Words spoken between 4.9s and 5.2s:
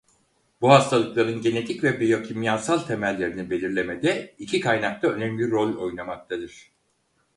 da